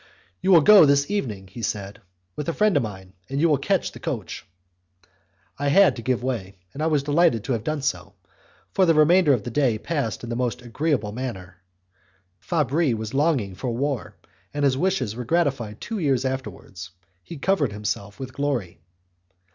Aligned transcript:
"You 0.41 0.51
will 0.51 0.61
go 0.61 0.85
this 0.87 1.11
evening," 1.11 1.45
he 1.47 1.61
said, 1.61 2.01
"with 2.35 2.49
a 2.49 2.53
friend 2.53 2.75
of 2.75 2.81
mine, 2.81 3.13
and 3.29 3.39
you 3.39 3.47
will 3.47 3.59
catch 3.59 3.91
the 3.91 3.99
coach." 3.99 4.47
I 5.59 5.67
had 5.67 5.95
to 5.95 6.01
give 6.01 6.23
way, 6.23 6.57
and 6.73 6.81
I 6.81 6.87
was 6.87 7.03
delighted 7.03 7.43
to 7.43 7.53
have 7.53 7.63
done 7.63 7.83
so, 7.83 8.15
for 8.71 8.87
the 8.87 8.95
remainder 8.95 9.31
of 9.31 9.43
the 9.43 9.51
day 9.51 9.77
passed 9.77 10.23
in 10.23 10.31
the 10.31 10.35
most 10.35 10.63
agreeable 10.63 11.11
manner. 11.11 11.57
Fabris 12.39 12.95
was 12.95 13.13
longing 13.13 13.53
for 13.53 13.69
war, 13.77 14.17
and 14.55 14.65
his 14.65 14.75
wishes 14.75 15.15
were 15.15 15.23
gratified 15.23 15.79
two 15.79 15.99
years 15.99 16.25
afterwards; 16.25 16.89
he 17.21 17.37
covered 17.37 17.71
himself 17.71 18.19
with 18.19 18.33
glory. 18.33 18.79